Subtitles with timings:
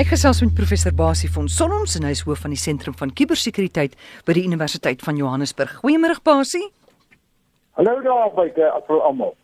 [0.00, 3.10] Ek gesels met professor Basie van Sonnoms en hy is hoof van die sentrum van
[3.12, 5.74] kubersekuriteit by die Universiteit van Johannesburg.
[5.82, 6.62] Goeiemôre Basie.
[7.76, 9.34] Hallo daar buite vir almal.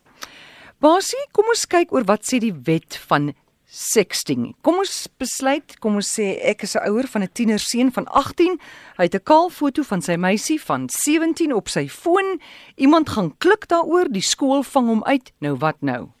[0.81, 3.35] Basie, kom ons kyk oor wat sê die wet van
[3.69, 4.55] sexting.
[4.65, 8.57] Kom ons besluit, kom ons sê ek is 'n ouer van 'n tienerseun van 18.
[8.97, 12.41] Hy het 'n kaal foto van sy meisie van 17 op sy foon.
[12.77, 15.31] Iemand gaan klik daaroor, die skool vang hom uit.
[15.39, 16.16] Nou wat nou?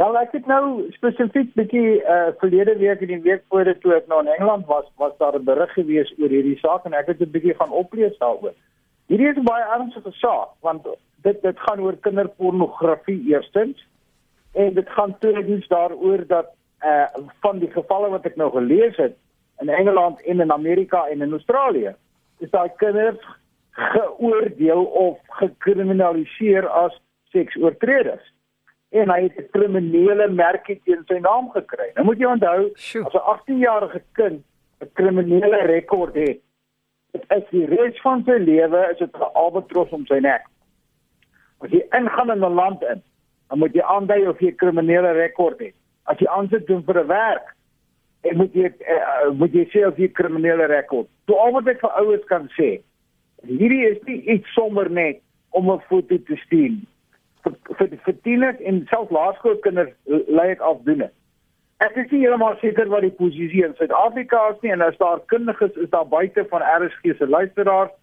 [0.00, 3.92] Wel ek het nou spesifiek bietjie uh verlede week en die week voor dit toe
[3.98, 7.10] ek nou in Engeland was, was daar 'n berig gewees oor hierdie saak en ek
[7.12, 8.54] het 'n bietjie gaan oplees daaroor.
[9.12, 10.88] Hierdie is 'n baie ernstige saak want
[11.26, 13.86] dit dit gaan oor kinderpornografie eerstens
[14.52, 16.48] en dit gaan tweedens daaroor dat
[16.84, 17.06] uh
[17.40, 19.16] van die gevalle wat ek nou gelees het
[19.60, 21.94] in Engeland en in Amerika en in Australië
[22.38, 23.24] is daai kinders
[23.70, 28.32] geoordeel of gekriminaliseer as seksoortreders
[28.90, 31.90] en hy het 'n kriminele merkie teen sy naam gekry.
[31.94, 33.04] Nou moet jy onthou, Sjoe.
[33.06, 34.42] as 'n 18-jarige kind
[34.80, 36.40] 'n kriminele rekord het,
[37.12, 40.42] dit is die res van sy lewe is dit 'n albatros om sy nek.
[41.60, 43.02] As jy ingaan in 'n land in,
[43.48, 45.74] dan moet jy aandui of jy 'n kriminele rekord het.
[46.04, 47.56] As jy aansoek doen vir 'n werk,
[48.20, 51.08] en moet jy uh, moet jy sê of jy 'n kriminele rekord.
[51.26, 52.82] So al wat ek vir ouers kan sê,
[53.46, 56.76] hierdie is nie iets sommer net om 'n foto te stuur
[57.44, 59.94] vir vir, tieners en selfs laerskoolkinders
[60.28, 61.08] lei dit afdoen.
[61.80, 65.22] Ek is nie heeltemal seker wat die posisie in Suid-Afrika is nie en as daar
[65.32, 67.94] kundiges is daar buite van RSG se luisteraars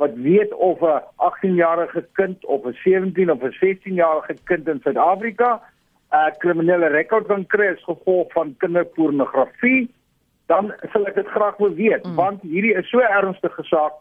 [0.00, 5.60] wat weet of 'n 18-jarige kind of 'n 17 of 'n 16-jarige kind in Suid-Afrika
[6.12, 9.90] 'n kriminele rekord kan kry as gevolg van kinderpornografie,
[10.46, 12.14] dan sal ek dit graag wil weet mm.
[12.14, 13.92] want hierdie is so ernstige saak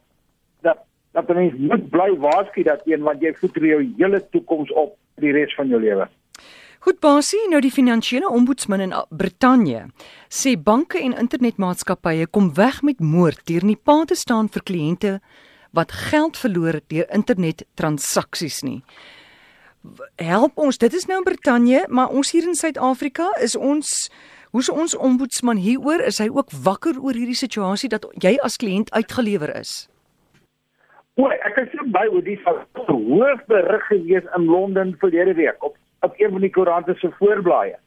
[1.16, 4.98] dat dat mens moet bly waarsku dat een want jy voed jou hele toekoms op
[5.24, 6.08] die res van jou lewe.
[6.86, 9.88] Goed Basie, nou die finansiële ombudsman in Brittanje
[10.30, 15.14] sê banke en internetmaatskappye kom weg met moord deur nie pa te staan vir kliënte
[15.76, 18.84] wat geld verloor deur internettransaksies nie.
[20.22, 24.10] Help ons, dit is nou in Brittanje, maar ons hier in Suid-Afrika is ons
[24.56, 26.00] Hoe's ons ombudsman hieroor?
[26.00, 29.90] Is hy ook wakker oor hierdie situasie dat jy as kliënt uitgelewer is?
[31.16, 36.18] O, ek het so by oor die hoofberig gewees in Londen verlede week op op
[36.20, 37.78] een van die koerante se voorblaaie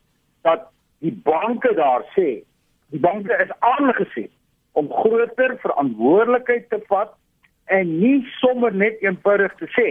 [0.49, 0.65] dat
[1.05, 2.41] die banke daar sê
[2.95, 4.31] die banke is aangesien
[4.73, 7.13] om groter verantwoordelikheid te vat
[7.77, 9.89] en nie sommer net eenvoudig te sê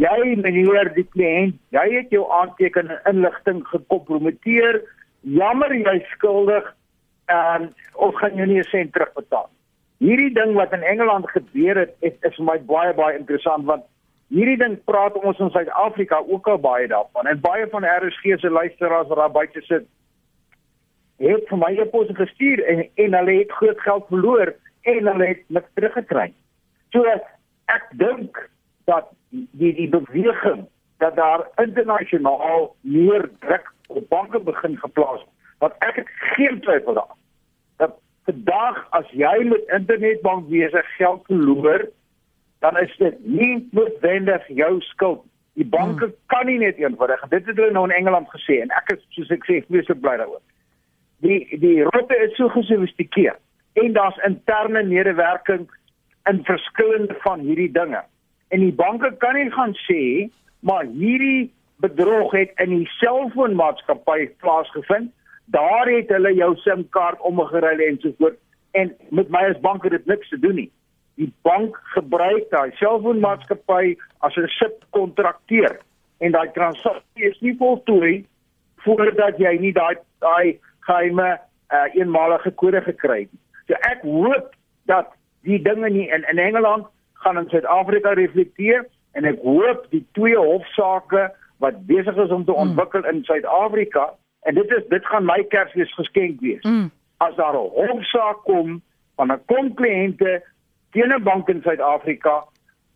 [0.00, 4.80] jy meneer die kliënt jy het jou aantekening inligting gekompromiteer
[5.20, 6.72] jammer jy skuldig
[7.36, 9.50] en ons gaan jou nie 'n sent terugbetaal
[10.00, 13.84] hierdie ding wat in Engeland gebeur het, is, is vir my baie baie interessant want
[14.32, 18.50] hierdie ding praat ons in Suid-Afrika ook al baie daarvan en baie van RSG se
[18.50, 19.88] luisteraars wat daar buite sit
[21.20, 24.54] het vir my epos gestuur en en hulle het groot geld verloor
[24.88, 26.30] en hulle het niks teruggekry.
[26.96, 28.40] So ek dink
[28.88, 30.64] dat die die beweging
[31.04, 35.36] dat daar internasionaal meer druk op banke begin geplaas word.
[35.58, 37.18] Want ek het geen twyfel daaroor
[38.28, 41.88] vandag as jy met internetbank besig geld verloor,
[42.60, 45.24] dan is dit nie noodwendig jou skuld.
[45.58, 46.16] Die banke hmm.
[46.26, 47.22] kan nie net eenvoudig.
[47.32, 50.16] Dit het hulle nou in Engeland gesê en ek is soos ek sê, vreeslik bly
[50.20, 50.42] daaroor.
[51.24, 53.40] Die die rotte is so gesofistikeerd
[53.80, 55.68] en daar's interne medewerking
[56.28, 58.02] in verskillende van hierdie dinge.
[58.50, 60.02] En die banke kan nie gaan sê
[60.66, 61.50] maar hierdie
[61.80, 65.12] bedrog het in die selfoonmaatskappy plaasgevind
[65.50, 68.38] daar het hulle jou SIM-kaart omgeruil en so voort
[68.78, 70.70] en met my as bank het dit niks te doen nie.
[71.18, 75.80] Die bank gebruik daai selfoonmaatskappy as 'n subkontrakteur
[76.18, 78.26] en daai transaksie is nie voltooi
[78.84, 81.38] voordat jy nie daai daai geheime
[81.72, 83.34] uh, eenmalige kode gekry het.
[83.66, 84.54] So ek hoop
[84.86, 85.12] dat
[85.42, 90.36] die dinge nie in in Engeland gaan in Suid-Afrika reflekteer en ek hoop die twee
[90.36, 92.70] hofsaake wat besig is om te hmm.
[92.70, 96.62] ontwikkel in Suid-Afrika En dit is dit gaan my Kersfees geskenk wees.
[96.62, 96.90] Mm.
[97.16, 98.82] As daar 'n hofsaak kom
[99.16, 100.42] van 'n kom kliënte
[100.90, 102.44] teen 'n bank in Suid-Afrika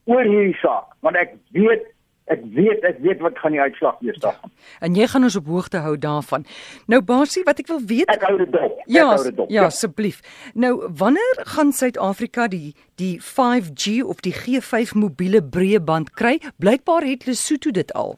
[0.04, 1.92] oor hierdie saak, want ek weet
[2.24, 4.50] ek weet ek weet wat gaan die uitslag wees daarvan.
[4.54, 4.86] Ja.
[4.86, 6.46] En jy gaan ons op hoogte hou daarvan.
[6.86, 8.80] Nou Basie, wat ek wil weet Ek hou dit dop.
[8.86, 9.50] Ja, ek hou dit dop.
[9.50, 9.66] Ja, ja.
[9.66, 10.20] asseblief.
[10.54, 16.38] Nou, wanneer gaan Suid-Afrika die die 5G of die G5 mobiele breëband kry?
[16.56, 18.16] Blykbaar het Lesotho dit al.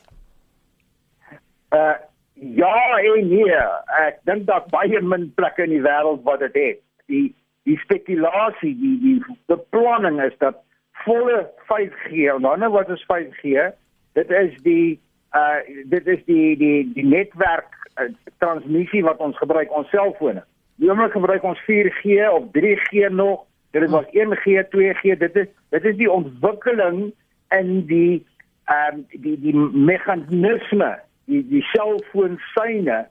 [1.74, 1.98] Uh
[2.38, 3.58] Ja en nee,
[3.96, 6.80] ek dink dat baie min plekke in die wêreld wat dit het.
[7.08, 7.26] Die
[7.66, 10.60] die spekulasie, die die beplanning is dat
[11.06, 13.70] volle 5G, nou nou wat is 5G?
[14.18, 15.00] Dit is die
[15.36, 18.10] uh dit is die die die netwerk uh,
[18.44, 20.44] transmissie wat ons gebruik ons selfone.
[20.76, 23.46] Die oomblik gebruik ons 4G of 3G nog.
[23.72, 25.16] Dit was 1G, 2G.
[25.24, 27.14] Dit is dit is die ontwikkeling
[27.56, 28.20] in die
[28.68, 33.06] ehm um, die die meganisme, die die selfoon syne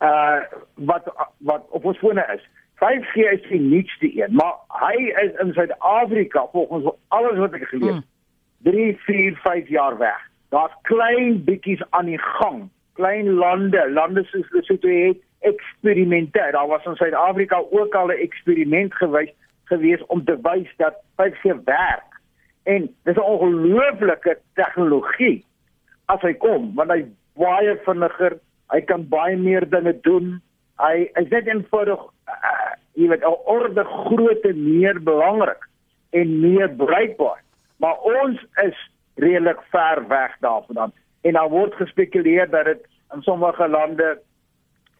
[0.00, 0.40] uh
[0.74, 2.44] wat wat op ons fone is.
[2.78, 7.96] 5G is die nuutste een, maar hy is in Suid-Afrika volgens alles wat ek gelees
[7.98, 8.04] het,
[8.70, 10.20] 3, 4, 5 jaar weg.
[10.54, 12.68] Daar's klein bietjies aan die gang.
[12.92, 16.48] Klein lande, lande soos Lesotho het eksperimente.
[16.52, 19.34] Daar was in Suid-Afrika ook al 'n eksperiment gewys
[19.64, 22.20] gewees om te wys dat 5G werk.
[22.62, 25.44] En dis 'n ongelooflike tegnologie
[26.04, 27.04] as hy kom, want hy
[27.38, 28.38] baie vinniger,
[28.72, 30.38] hy kan baie meer dinge doen.
[30.78, 35.62] Hy is net eenvoudig uh, jy weet 'n orde grootte meer belangrik
[36.10, 37.42] en meer bruikbaar.
[37.78, 38.78] Maar ons is
[39.14, 40.92] redelik ver weg daarvan.
[41.22, 42.82] En daar word gespekuleer dat dit
[43.14, 44.18] in sommige lande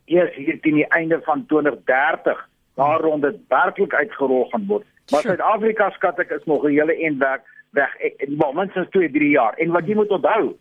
[0.05, 4.87] eers hier teen die einde van 2030 daar rond dit werklik uitgerol gaan word.
[5.11, 7.91] Maar Suid-Afrika skat ek is nog 'n hele en werk weg.
[8.37, 9.55] Maar minstens 2, 3 jaar.
[9.55, 10.57] En wat jy moet onthou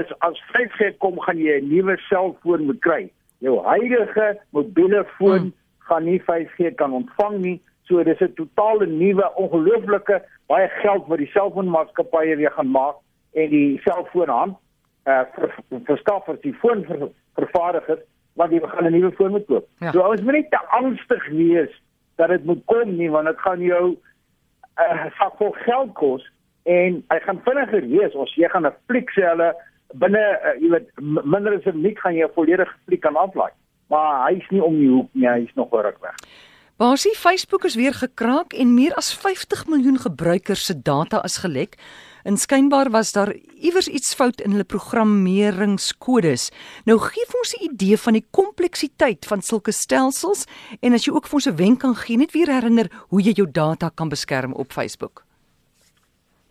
[0.00, 3.10] is as 5G kom gaan jy 'n nuwe selfoon moet kry.
[3.38, 5.54] Jou huidige mobiele foon hmm.
[5.78, 7.62] gaan nie 5G kan ontvang nie.
[7.86, 12.96] So dis 'n totale nuwe ongelooflike baie geld wat die selfoonmaatskappye weer gaan maak
[13.32, 14.56] en die selfoonhand
[15.06, 15.24] uh
[15.84, 16.84] verskaffers die foon
[17.34, 18.00] vervaardigers
[18.34, 19.66] want jy gaan 'n nuwe foon moet koop.
[19.78, 19.92] Ja.
[19.92, 21.82] So ons moet nie te angstig wees
[22.16, 23.96] dat dit moet kom nie want dit gaan jou 'n
[24.82, 26.30] uh, sak vol geld kos
[26.62, 29.54] en hy gaan vinniger wees as jy gaan 'n fliek sê hulle
[30.00, 33.52] binne uh, jy weet minder as 'n minuut gaan jy 'n volledige fliek kan aflaai.
[33.88, 36.16] Maar hy's nie om die hoek nie, hy's nog ruk weg.
[36.76, 41.76] Basie Facebook is weer gekraak en meer as 50 miljoen gebruikers se data is gelek.
[42.24, 43.30] En skynbaar was daar
[43.62, 46.48] iewers iets fout in hulle programmeringskodes.
[46.84, 50.46] Nou gee ons 'n idee van die kompleksiteit van sulke stelsels
[50.80, 53.32] en as jy ook vir ons 'n wenk kan gee, net weer herinner hoe jy
[53.32, 55.24] jou data kan beskerm op Facebook.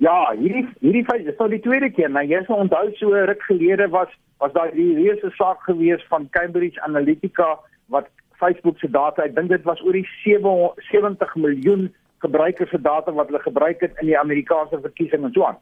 [0.03, 2.09] Ja, hierdie hierdie is al die tweede keer.
[2.11, 4.11] Nou jy sal onthou so ruk gelede was
[4.44, 7.53] was daar die reuse saak gewees van Cambridge Analytica
[7.94, 8.09] wat
[8.41, 11.85] Facebook se data, ek dink dit was oor die 70 miljoen
[12.25, 15.59] gebruikers se data wat hulle gebruik het in die Amerikaanse verkiesing en so aan.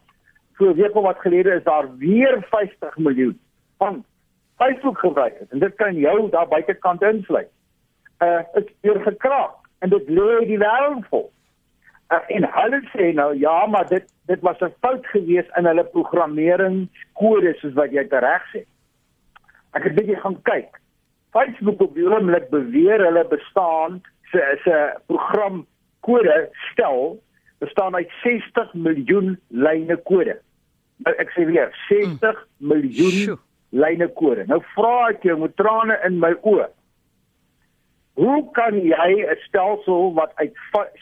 [0.57, 3.35] So week of wat gelede is daar weer 50 miljoen
[3.77, 4.01] van
[4.61, 7.51] Facebook gebruikers en dit kan jou daar buitekant insluit.
[8.25, 9.53] Uh dit weer gekraak
[9.85, 11.29] en dit lê die wêreld vol.
[12.11, 15.83] Uh, en hulle sê nou ja, maar dit dit was 'n fout gewees in hulle
[15.83, 18.65] programmeringskode soos wat jy reg sê.
[19.73, 20.79] Ek het bietjie gaan kyk.
[21.31, 24.75] Facebook op die oomblik beweer hulle bestaan se se
[25.05, 25.65] program
[25.99, 27.21] kode stel
[27.59, 30.35] bestaan uit 60 miljoen lyne kode.
[31.05, 32.67] Nou ek sê weer 60 mm.
[32.67, 33.37] miljoen Sjoe.
[33.69, 34.45] lyne kode.
[34.51, 36.67] Nou vra ek jou met trane in my oë.
[38.13, 40.53] Hoe kan jy 'n stelsel wat uit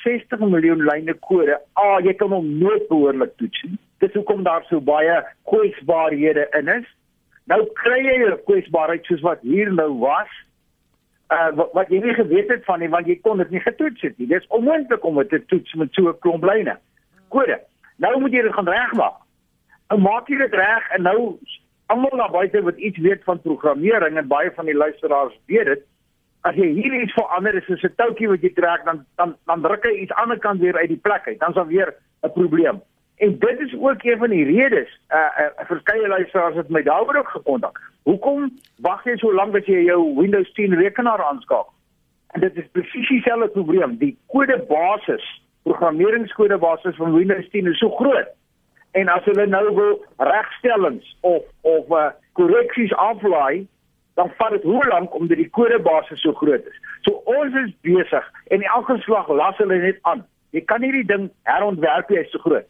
[0.03, 3.77] 60 miljoen lyne kode, ah jy kan hom nooit behoorlik toets nie.
[3.97, 6.85] Dis hoekom daar so baie kwesbaarhede in is.
[7.45, 10.29] Nou kry jy 'n kwesbaarheid soos wat hier nou was
[11.33, 14.01] uh, wat, wat jy nie geweet het van nie want jy kon dit nie getoets
[14.01, 14.27] het nie.
[14.27, 16.77] Dis onmoontlik om dit te toets met so 'n klomp lyne.
[17.29, 17.59] Kode.
[17.97, 19.17] Nou moet jy dit gaan regmaak.
[19.89, 21.37] Nou maak jy dit reg en nou
[21.85, 25.83] almal na buite wat iets weet van programmering en baie van die luisteraars weet dit.
[26.41, 29.61] As jy hier iets verander is soos 'n toukie wat jy trek dan dan dan
[29.61, 31.39] druk hy iets aan die kant weer uit die plek uit.
[31.39, 31.93] Dan's daar weer
[32.23, 32.81] 'n probleem.
[33.17, 34.99] En dit is ook een van die redes.
[35.09, 37.81] Uh, uh verskeie luisteraars het my daaroor ook gekontak.
[38.03, 41.73] Hoekom wag jy so lank as jy jou Windows 10 rekenaar aanskakel?
[42.27, 43.97] En dit is presies dieselfde probleem.
[43.97, 45.25] Die kodebasis,
[45.63, 48.27] programmeringskode basis van Windows 10 is so groot.
[48.91, 53.67] En as hulle nou wil regstellings of of uh korreksies aflaai,
[54.19, 56.79] dan vat dit hoe lank omdat die kodebasis so groot is.
[57.07, 60.25] So ons is besig en elke slag las hulle net aan.
[60.55, 62.67] Jy kan nie die ding herontwerp jy is so groot.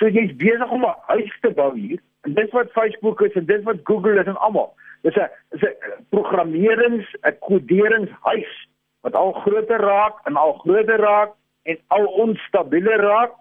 [0.00, 2.00] So jy's besig om 'n huis te bou hier.
[2.24, 4.72] En dis wat Facebook is en dis wat Google is en almal.
[5.02, 8.68] Dis 'n is 'n programmerings, 'n koderingshuis
[9.00, 13.32] wat al groter raak en al groter raak en al onstabieler raak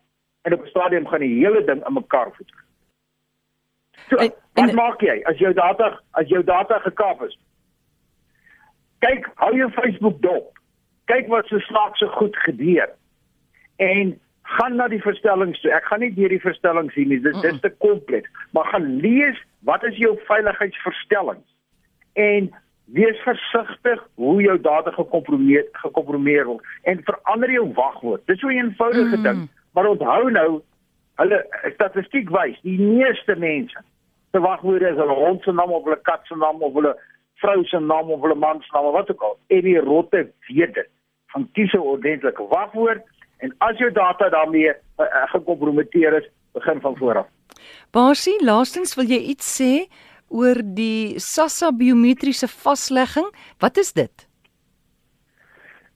[0.42, 2.52] en op 'n stadium gaan die hele ding in mekaar voet.
[4.10, 7.38] So, en, wat en, maak jy as jou data as jou data gekaap is?
[9.06, 10.52] Kyk, hou jou Facebook dop.
[11.12, 12.90] Kyk wat so snaakse goed gebeur.
[13.78, 14.16] En
[14.56, 15.72] gaan na die verstellings toe.
[15.74, 17.22] Ek gaan nie deur die verstellings sien nie.
[17.22, 18.30] Dit is te kompleks.
[18.58, 21.46] Maar gaan lees wat is jou veiligheidsverstellings
[22.16, 22.52] en
[22.96, 28.22] wees versigtig hoe jou data gekompromiteer gekompromiteer word en verander jou wagwoord.
[28.30, 29.24] Dis so 'n eenvoudige mm.
[29.24, 30.62] ding, maar onthou nou
[31.16, 31.40] hulle
[31.74, 33.84] statistiek wys die meeste mense
[34.32, 36.96] se wagwoorde is hulle hond se naam of hulle kat se naam of hulle
[37.42, 40.32] vrou se naam of hulle man se naam of wat ook al en die rotte
[40.48, 40.90] weet dit.
[41.36, 43.04] gaan kies 'n ordentlike wagwoord
[43.38, 47.28] en as jou data daarmee uh, uh, gekompromiteer is, begin van voor af.
[47.92, 49.88] Basie, laastens wil jy iets sê
[50.28, 53.28] oor die SASSA biometriese vaslegging?
[53.60, 54.28] Wat is dit?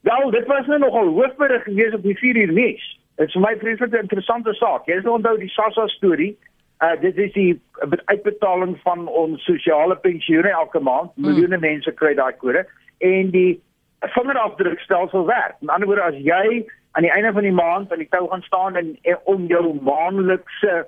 [0.02, 2.86] Wel, dit was nou nogal hoofberig gewees op die 4 uur nuus.
[3.16, 4.86] Dit is vir my vreeslik 'n interessante saak.
[4.88, 6.38] Jy sal onthou die SASSA storie.
[6.80, 7.62] Uh dit is die
[8.06, 11.12] uitbetaling van ons sosiale pensioene elke maand.
[11.16, 11.26] Hmm.
[11.26, 11.66] Miljoene hmm.
[11.66, 12.66] mense kry daai kode
[13.00, 13.62] en die
[14.00, 15.56] vingerafdrukstelsel werk.
[15.60, 18.42] Met ander woorde, as jy aan die einde van die maand aan die tou gaan
[18.42, 20.86] staan en, en om jou maandelikse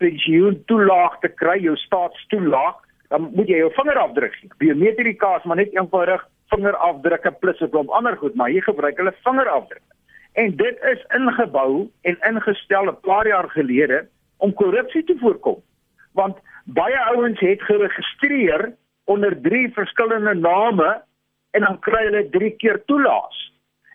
[0.00, 2.76] pensioen toelaag te kry, jou staatstoelaag,
[3.12, 4.52] dan moet jy jou vingerafdruk gee.
[4.62, 9.14] Biometrika is maar net eenvoudig vingerafdrukke plus 'n klomp ander goed, maar hier gebruik hulle
[9.24, 9.88] vingerafdrukke.
[10.32, 14.06] En dit is ingebou en ingestel 'n paar jaar gelede
[14.40, 15.60] om korrupsie te voorkom.
[16.18, 18.72] Want baie ouens het geregistreer
[19.04, 21.02] onder drie verskillende name
[21.50, 23.38] en dan kry hulle drie keer toelaas.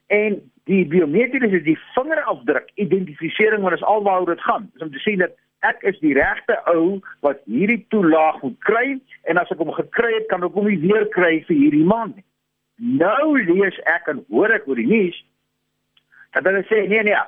[0.08, 4.70] En die biometriese die vingerafdruk identifisering wat is alwaaroor dit gaan.
[4.74, 5.36] Dis om te sien dat
[5.66, 8.86] ek is die regte ou wat hierdie toelaag moet kry
[9.30, 12.18] en as ek hom gekry het kan ek hom nie weer kry vir hierdie maand
[12.20, 12.28] nie.
[13.00, 15.18] Nou lees ek en hoor ek oor die nuus
[16.36, 17.22] dat hulle sê nee nee,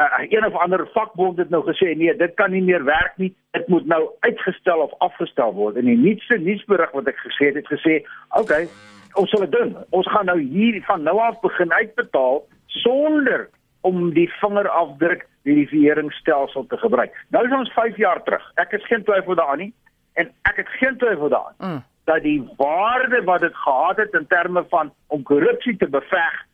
[0.00, 3.36] uh, een of ander vakbond het nou gesê nee, dit kan nie meer werk nie.
[3.50, 5.76] Dit moet nou uitgestel of afgestel word.
[5.76, 8.68] En die nuutste nuusberig wat ek gesê het, het gesê, "Oké, okay,
[9.12, 9.76] ons sal dit doen.
[9.90, 13.48] Ons gaan nou hier van nou af begin uitbetaal sonder
[13.80, 18.50] om die vingerafdruk verifieringsstelsel te gebruik." Nou is ons 5 jaar terug.
[18.54, 19.74] Ek het geen twyfel daaraan nie
[20.12, 21.54] en ek het geen twyfel daaraan.
[21.58, 26.46] Mm dat die waarde wat dit gehad het in terme van om korrupsie te beveg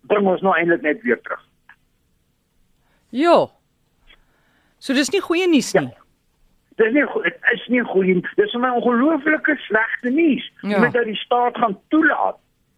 [0.00, 1.42] bring ons nou eintlik net weer terug.
[3.10, 3.48] Ja.
[4.78, 5.86] So dis nie goeie nuus nie.
[5.86, 6.04] Ja.
[6.76, 8.20] Dis nie dit is nie goeie.
[8.36, 10.52] Dis 'n ongelooflike slegte nuus.
[10.60, 10.80] Ja.
[10.80, 12.36] Met dat die staat gaan toelaat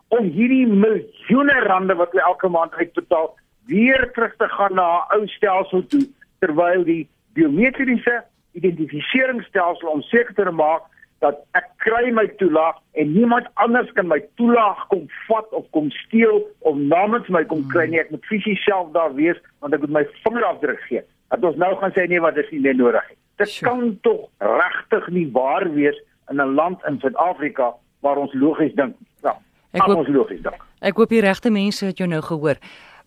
[0.09, 5.19] om hierdie miljoene rande wat hulle elke maand uitbetaal weer terug te gaan na 'n
[5.19, 6.09] ou stelsel toe
[6.39, 10.83] terwyl die biometriese identifikasiestelsel om seker te maak
[11.25, 15.91] dat ek kry my toelaag en niemand anders kan my toelaag kom vat of kom
[16.07, 18.01] steel of namens my kom kry nie.
[18.03, 21.03] Ek moet fisies self daar wees want ek moet my vingerafdruk gee.
[21.35, 23.19] Dat ons nou gaan sê nee, wat is nie meer nodig nie.
[23.43, 23.71] Dit sure.
[23.71, 24.29] kan tog
[24.63, 25.99] regtig nie waar wees
[26.31, 28.97] in 'n land in Suid-Afrika waar ons logies dink.
[29.23, 29.35] Ja.
[29.73, 30.63] Ek hoop ons logies dink.
[30.81, 32.57] Ek hoop die regte mense het jou nou gehoor.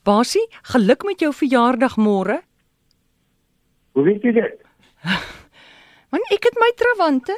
[0.03, 2.41] Basie, geluk met jou verjaardag môre.
[3.91, 4.59] Hoe weet jy dit?
[6.11, 7.37] Man, ek het my trawante.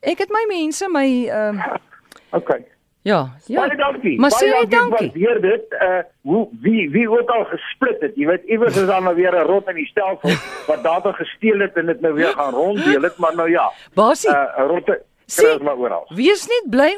[0.00, 1.76] Ek het my mense my ehm uh,
[2.38, 2.64] Okay.
[3.06, 3.60] Ja, ja.
[3.60, 4.16] Baie dankie.
[4.18, 5.10] Maar sê jy dankie.
[5.14, 8.16] Weer dit uh hoe wie wie ook al gesplit het.
[8.18, 10.34] Jy weet iewers is daar nou weer 'n rot in die stelsel
[10.70, 13.70] wat data gesteel het en dit nou weer gaan ronddeel het, maar nou ja.
[13.94, 14.30] Basie.
[14.30, 15.02] Uh rotte
[15.36, 16.10] kry maar oral.
[16.14, 16.90] Wees net bly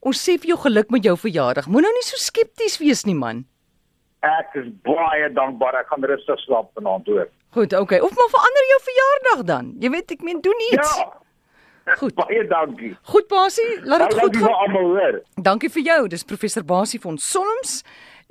[0.00, 1.66] ons sê vir jou geluk met jou verjaardag.
[1.66, 3.44] Moenie nou nie so skepties wees nie man.
[4.22, 5.74] Ek is baie dankbaar.
[5.82, 7.28] Ek gaan rustig slaap vanaand hoor.
[7.50, 7.98] Goed, okay.
[7.98, 9.74] Of maar verander jou verjaardag dan.
[9.80, 10.96] Jy weet ek meen doen iets.
[10.96, 11.25] Ja.
[11.98, 12.14] Goed.
[12.20, 12.96] Baie dankie.
[13.02, 14.42] Goed Basie, laat dit goed gaan.
[14.42, 15.22] Dankie vir almal hoor.
[15.34, 16.08] Dankie vir jou.
[16.08, 17.82] Dis professor Basie van Solms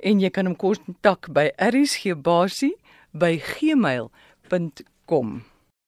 [0.04, 2.74] en jy kan hom kontak by rsgbasie
[3.16, 5.28] by gmail.com.